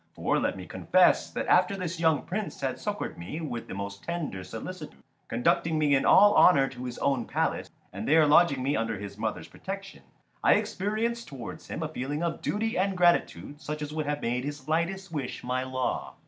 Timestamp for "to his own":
6.69-7.25